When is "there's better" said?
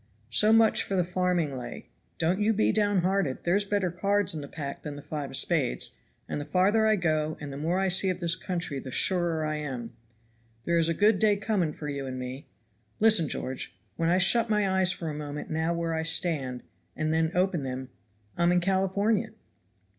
3.43-3.91